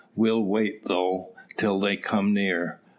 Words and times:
"We'll 0.15 0.43
wait, 0.43 0.85
though, 0.85 1.35
till 1.57 1.79
they 1.79 1.95
come 1.95 2.33
near." 2.33 2.81